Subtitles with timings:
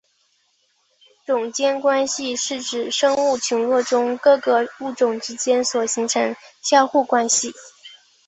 [1.27, 7.53] 种间关系是指生物群落中各个物种之间所形成相互关系。